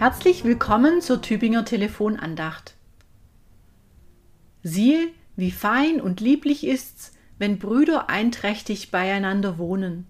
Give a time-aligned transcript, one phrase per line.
[0.00, 2.72] Herzlich willkommen zur Tübinger Telefonandacht.
[4.62, 10.06] Siehe, wie fein und lieblich ist's, wenn Brüder einträchtig beieinander wohnen.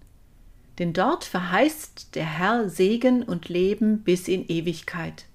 [0.79, 5.25] Denn dort verheißt der Herr Segen und Leben bis in Ewigkeit.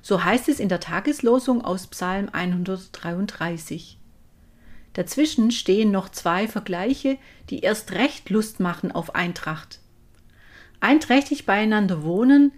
[0.00, 3.98] So heißt es in der Tageslosung aus Psalm 133.
[4.94, 7.18] Dazwischen stehen noch zwei Vergleiche,
[7.50, 9.78] die erst recht Lust machen auf Eintracht.
[10.80, 12.52] Einträchtig beieinander wohnen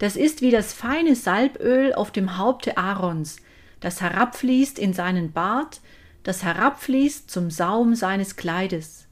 [0.00, 3.36] das ist wie das feine Salböl auf dem Haupte Aarons,
[3.80, 5.82] das herabfließt in seinen Bart,
[6.22, 9.08] das herabfließt zum Saum seines Kleides,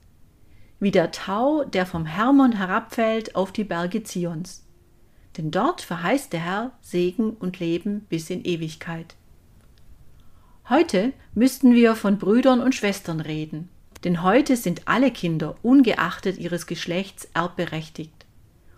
[0.80, 4.64] wie der Tau, der vom Hermon herabfällt auf die Berge Zions.
[5.36, 9.14] Denn dort verheißt der Herr Segen und Leben bis in Ewigkeit.
[10.70, 13.68] Heute müssten wir von Brüdern und Schwestern reden,
[14.04, 18.24] denn heute sind alle Kinder ungeachtet ihres Geschlechts erbberechtigt.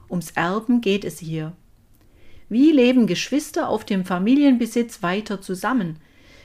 [0.08, 1.53] Ums Erben geht es hier.
[2.51, 5.98] Wie leben Geschwister auf dem Familienbesitz weiter zusammen?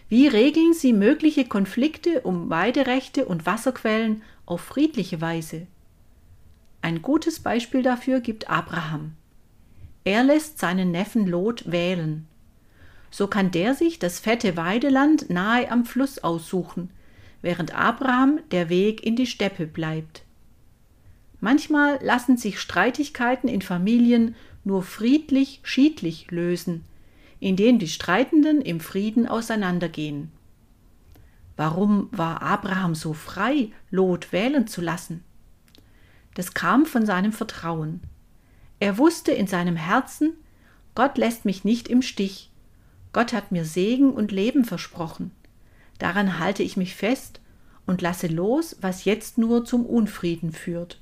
[0.08, 5.66] Wie regeln sie mögliche Konflikte um Weiderechte und Wasserquellen auf friedliche Weise?
[6.84, 9.14] Ein gutes Beispiel dafür gibt Abraham.
[10.04, 12.28] Er lässt seinen Neffen Lot wählen.
[13.10, 16.92] So kann der sich das fette Weideland nahe am Fluss aussuchen,
[17.42, 20.22] während Abraham der Weg in die Steppe bleibt.
[21.42, 26.84] Manchmal lassen sich Streitigkeiten in Familien nur friedlich schiedlich lösen,
[27.40, 30.32] indem die Streitenden im Frieden auseinandergehen.
[31.56, 35.24] Warum war Abraham so frei, Lot wählen zu lassen?
[36.34, 38.02] Das kam von seinem Vertrauen.
[38.80, 40.34] Er wusste in seinem Herzen,
[40.96, 42.52] Gott lässt mich nicht im Stich.
[43.14, 45.32] Gott hat mir Segen und Leben versprochen.
[45.98, 47.40] Daran halte ich mich fest
[47.86, 51.00] und lasse los, was jetzt nur zum Unfrieden führt.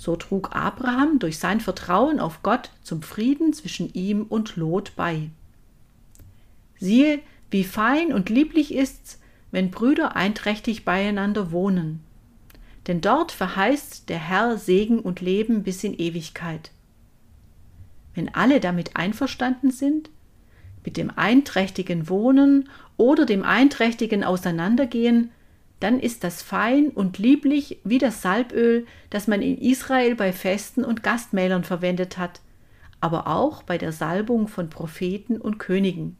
[0.00, 5.28] So trug Abraham durch sein Vertrauen auf Gott zum Frieden zwischen ihm und Lot bei.
[6.78, 7.18] Siehe,
[7.50, 12.00] wie fein und lieblich ist's, wenn Brüder einträchtig beieinander wohnen.
[12.86, 16.70] Denn dort verheißt der Herr Segen und Leben bis in Ewigkeit.
[18.14, 20.08] Wenn alle damit einverstanden sind,
[20.82, 25.30] mit dem einträchtigen Wohnen oder dem einträchtigen Auseinandergehen,
[25.80, 30.84] dann ist das fein und lieblich wie das Salböl, das man in Israel bei Festen
[30.84, 32.40] und Gastmälern verwendet hat,
[33.00, 36.16] aber auch bei der Salbung von Propheten und Königen.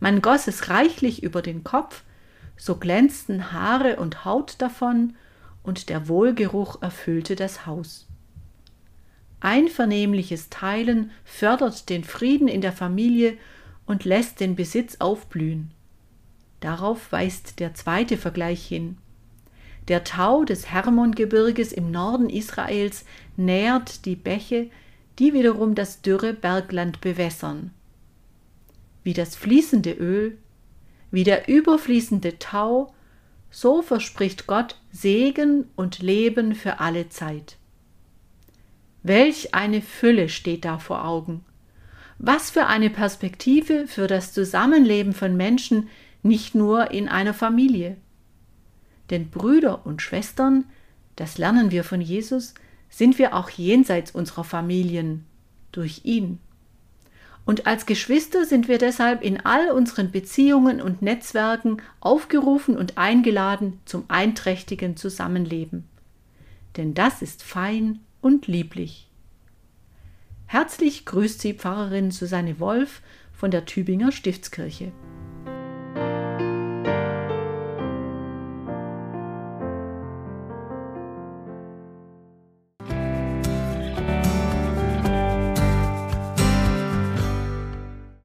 [0.00, 2.02] Man goss es reichlich über den Kopf,
[2.56, 5.14] so glänzten Haare und Haut davon,
[5.62, 8.06] und der Wohlgeruch erfüllte das Haus.
[9.40, 13.36] Einvernehmliches Teilen fördert den Frieden in der Familie
[13.84, 15.72] und lässt den Besitz aufblühen.
[16.60, 18.98] Darauf weist der zweite Vergleich hin.
[19.88, 23.04] Der Tau des Hermongebirges im Norden Israels
[23.36, 24.70] nährt die Bäche,
[25.18, 27.70] die wiederum das dürre Bergland bewässern.
[29.04, 30.38] Wie das fließende Öl,
[31.10, 32.92] wie der überfließende Tau,
[33.50, 37.56] so verspricht Gott Segen und Leben für alle Zeit.
[39.02, 41.44] Welch eine Fülle steht da vor Augen.
[42.18, 45.88] Was für eine Perspektive für das Zusammenleben von Menschen,
[46.22, 47.96] nicht nur in einer Familie.
[49.10, 50.64] Denn Brüder und Schwestern,
[51.14, 52.54] das lernen wir von Jesus,
[52.88, 55.24] sind wir auch jenseits unserer Familien
[55.72, 56.38] durch ihn.
[57.44, 63.80] Und als Geschwister sind wir deshalb in all unseren Beziehungen und Netzwerken aufgerufen und eingeladen
[63.84, 65.84] zum einträchtigen Zusammenleben.
[66.76, 69.08] Denn das ist fein und lieblich.
[70.46, 73.00] Herzlich grüßt Sie Pfarrerin Susanne Wolf
[73.32, 74.90] von der Tübinger Stiftskirche.